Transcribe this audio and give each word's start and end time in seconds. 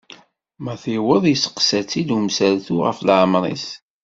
Mi 0.63 0.73
tiweḍ 0.83 1.23
yesteqsa-tt-id 1.27 2.09
umsaltu 2.17 2.75
ɣef 2.85 2.97
laɛmar-is. 3.07 3.67